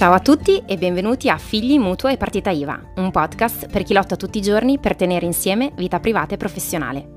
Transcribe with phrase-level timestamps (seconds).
[0.00, 3.92] Ciao a tutti e benvenuti a Figli, Mutuo e Partita IVA, un podcast per chi
[3.92, 7.08] lotta tutti i giorni per tenere insieme vita privata e professionale.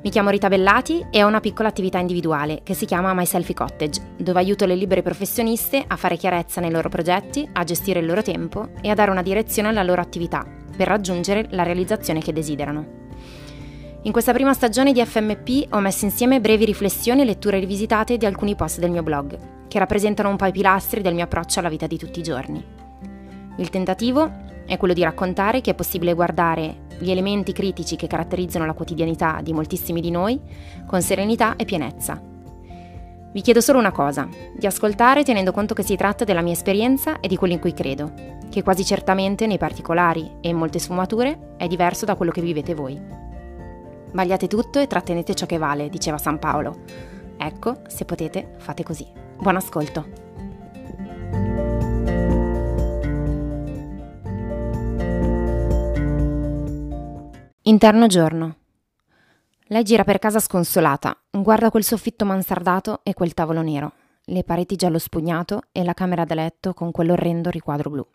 [0.00, 3.56] Mi chiamo Rita Bellati e ho una piccola attività individuale che si chiama My Selfie
[3.56, 8.06] Cottage, dove aiuto le libere professioniste a fare chiarezza nei loro progetti, a gestire il
[8.06, 10.46] loro tempo e a dare una direzione alla loro attività
[10.76, 12.99] per raggiungere la realizzazione che desiderano.
[14.02, 18.24] In questa prima stagione di FMP ho messo insieme brevi riflessioni e letture rivisitate di
[18.24, 21.68] alcuni post del mio blog, che rappresentano un po' i pilastri del mio approccio alla
[21.68, 22.64] vita di tutti i giorni.
[23.56, 24.32] Il tentativo
[24.64, 29.40] è quello di raccontare che è possibile guardare gli elementi critici che caratterizzano la quotidianità
[29.42, 30.40] di moltissimi di noi
[30.86, 32.18] con serenità e pienezza.
[33.32, 37.20] Vi chiedo solo una cosa, di ascoltare tenendo conto che si tratta della mia esperienza
[37.20, 38.14] e di quello in cui credo,
[38.48, 42.74] che quasi certamente nei particolari e in molte sfumature è diverso da quello che vivete
[42.74, 43.28] voi.
[44.12, 46.82] Vagliate tutto e trattenete ciò che vale, diceva San Paolo.
[47.36, 49.06] Ecco, se potete, fate così.
[49.38, 50.28] Buon ascolto.
[57.62, 58.56] Interno giorno.
[59.66, 63.92] Lei gira per casa sconsolata, guarda quel soffitto mansardato e quel tavolo nero,
[64.24, 68.06] le pareti giallo spugnato e la camera da letto con quell'orrendo riquadro blu.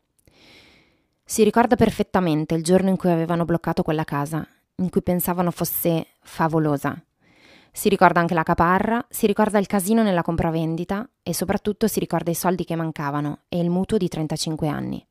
[1.24, 4.46] Si ricorda perfettamente il giorno in cui avevano bloccato quella casa
[4.78, 7.00] in cui pensavano fosse favolosa.
[7.72, 12.32] Si ricorda anche la caparra, si ricorda il casino nella compravendita e soprattutto si ricorda
[12.32, 15.06] i soldi che mancavano e il mutuo di 35 anni.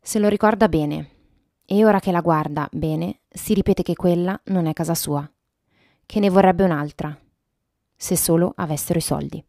[0.00, 1.10] Se lo ricorda bene
[1.64, 5.28] e ora che la guarda bene, si ripete che quella non è casa sua,
[6.04, 7.16] che ne vorrebbe un'altra,
[7.96, 9.44] se solo avessero i soldi.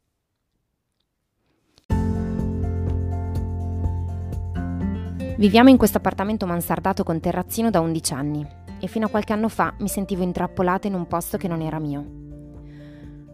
[5.37, 8.47] Viviamo in questo appartamento mansardato con terrazzino da 11 anni
[8.79, 11.77] e fino a qualche anno fa mi sentivo intrappolata in un posto che non era
[11.77, 12.03] mio.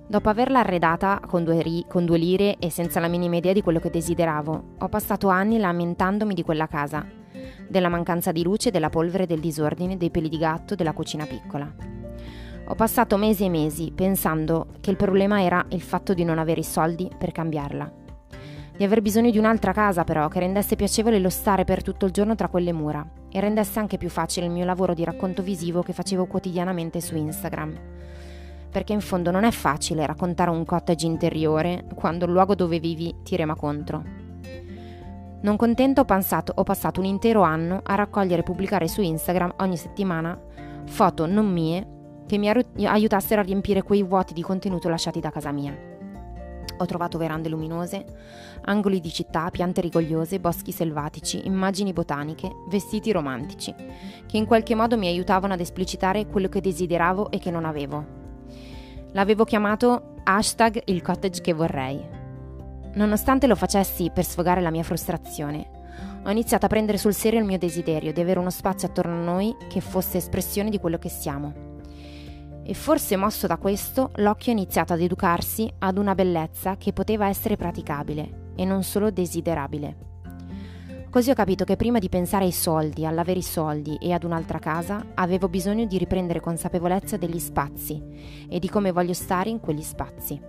[0.06, 3.62] Dopo averla arredata con due, ri- con due lire e senza la minima idea di
[3.62, 7.08] quello che desideravo, ho passato anni lamentandomi di quella casa,
[7.70, 11.74] della mancanza di luce, della polvere, del disordine, dei peli di gatto, della cucina piccola.
[12.66, 16.60] Ho passato mesi e mesi pensando che il problema era il fatto di non avere
[16.60, 18.02] i soldi per cambiarla
[18.84, 22.12] di aver bisogno di un'altra casa però che rendesse piacevole lo stare per tutto il
[22.12, 25.82] giorno tra quelle mura e rendesse anche più facile il mio lavoro di racconto visivo
[25.82, 27.80] che facevo quotidianamente su Instagram.
[28.70, 33.16] Perché in fondo non è facile raccontare un cottage interiore quando il luogo dove vivi
[33.24, 34.04] ti rema contro.
[35.40, 39.54] Non contento ho, pensato, ho passato un intero anno a raccogliere e pubblicare su Instagram
[39.60, 40.38] ogni settimana
[40.88, 41.88] foto non mie
[42.28, 45.93] che mi aiutassero a riempire quei vuoti di contenuto lasciati da casa mia.
[46.78, 48.06] Ho trovato verande luminose,
[48.66, 53.74] angoli di città, piante rigogliose, boschi selvatici, immagini botaniche, vestiti romantici,
[54.26, 58.22] che in qualche modo mi aiutavano ad esplicitare quello che desideravo e che non avevo.
[59.12, 62.02] L'avevo chiamato hashtag il cottage che vorrei.
[62.94, 65.82] Nonostante lo facessi per sfogare la mia frustrazione,
[66.26, 69.24] ho iniziato a prendere sul serio il mio desiderio di avere uno spazio attorno a
[69.24, 71.72] noi che fosse espressione di quello che siamo
[72.66, 77.28] e forse mosso da questo l'occhio ha iniziato ad educarsi ad una bellezza che poteva
[77.28, 80.12] essere praticabile e non solo desiderabile.
[81.10, 84.58] Così ho capito che prima di pensare ai soldi, all'avere i soldi e ad un'altra
[84.58, 88.02] casa, avevo bisogno di riprendere consapevolezza degli spazi
[88.50, 90.42] e di come voglio stare in quegli spazi.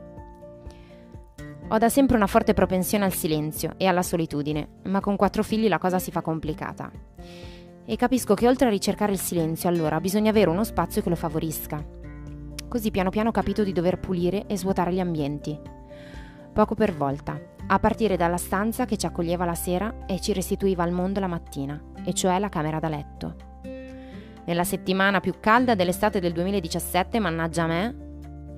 [1.68, 5.68] Ho da sempre una forte propensione al silenzio e alla solitudine, ma con quattro figli
[5.68, 6.90] la cosa si fa complicata.
[7.84, 11.16] E capisco che oltre a ricercare il silenzio, allora bisogna avere uno spazio che lo
[11.16, 11.84] favorisca,
[12.74, 15.56] Così piano piano ho capito di dover pulire e svuotare gli ambienti.
[16.52, 20.82] Poco per volta, a partire dalla stanza che ci accoglieva la sera e ci restituiva
[20.82, 23.36] al mondo la mattina, e cioè la camera da letto.
[24.44, 27.96] Nella settimana più calda dell'estate del 2017, mannaggia a me,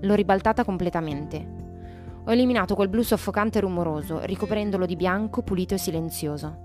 [0.00, 1.54] l'ho ribaltata completamente.
[2.24, 6.62] Ho eliminato quel blu soffocante e rumoroso, ricoprendolo di bianco, pulito e silenzioso.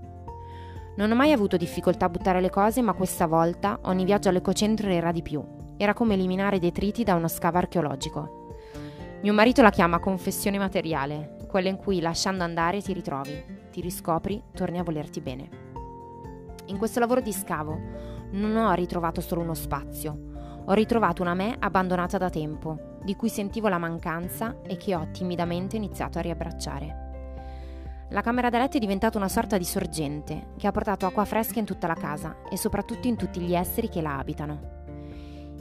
[0.96, 4.88] Non ho mai avuto difficoltà a buttare le cose, ma questa volta ogni viaggio all'ecocentro
[4.88, 8.50] era di più era come eliminare detriti da uno scavo archeologico.
[9.20, 14.40] Mio marito la chiama confessione materiale, quella in cui lasciando andare ti ritrovi, ti riscopri,
[14.52, 15.48] torni a volerti bene.
[16.66, 17.76] In questo lavoro di scavo
[18.30, 23.28] non ho ritrovato solo uno spazio, ho ritrovato una me abbandonata da tempo, di cui
[23.28, 27.00] sentivo la mancanza e che ho timidamente iniziato a riabbracciare.
[28.10, 31.58] La camera da letto è diventata una sorta di sorgente che ha portato acqua fresca
[31.58, 34.81] in tutta la casa e soprattutto in tutti gli esseri che la abitano.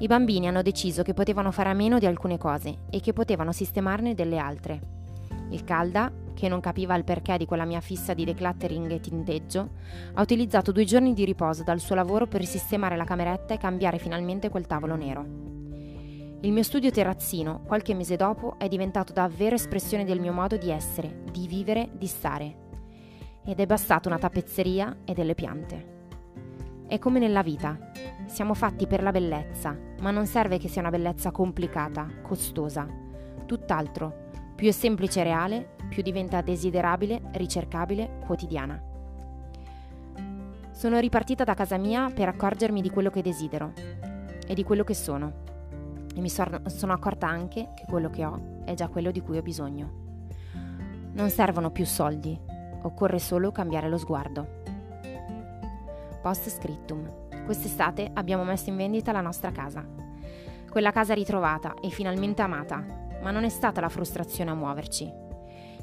[0.02, 3.52] I bambini hanno deciso che potevano fare a meno di alcune cose e che potevano
[3.52, 4.82] sistemarne delle altre.
[5.52, 9.70] Il Calda, che non capiva il perché di quella mia fissa di decluttering e tinteggio,
[10.14, 14.00] ha utilizzato due giorni di riposo dal suo lavoro per sistemare la cameretta e cambiare
[14.00, 15.24] finalmente quel tavolo nero.
[16.42, 20.72] Il mio studio terrazzino, qualche mese dopo, è diventato davvero espressione del mio modo di
[20.72, 22.56] essere, di vivere, di stare.
[23.46, 26.00] ed è bastata una tappezzeria e delle piante.
[26.88, 27.91] È come nella vita,
[28.32, 32.88] siamo fatti per la bellezza, ma non serve che sia una bellezza complicata, costosa.
[33.46, 38.82] Tutt'altro, più è semplice e reale, più diventa desiderabile, ricercabile, quotidiana.
[40.72, 43.74] Sono ripartita da casa mia per accorgermi di quello che desidero
[44.48, 45.34] e di quello che sono.
[46.16, 49.44] E mi sono accorta anche che quello che ho è già quello di cui ho
[49.44, 49.92] bisogno.
[51.12, 52.40] Non servono più soldi,
[52.84, 54.64] occorre solo cambiare lo sguardo.
[56.22, 57.21] Post scriptum.
[57.52, 59.86] Quest'estate abbiamo messo in vendita la nostra casa.
[60.70, 62.82] Quella casa ritrovata e finalmente amata,
[63.22, 65.12] ma non è stata la frustrazione a muoverci.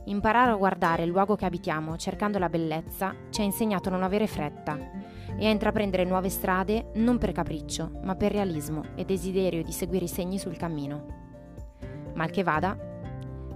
[0.04, 4.02] Imparare a guardare il luogo che abitiamo cercando la bellezza ci ha insegnato a non
[4.02, 4.78] avere fretta
[5.38, 10.06] e a intraprendere nuove strade non per capriccio, ma per realismo e desiderio di seguire
[10.06, 11.04] i segni sul cammino.
[12.14, 12.78] Mal che vada,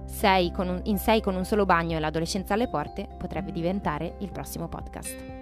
[0.05, 4.31] sei un, in sei con un solo bagno e l'adolescenza alle porte potrebbe diventare il
[4.31, 5.41] prossimo podcast.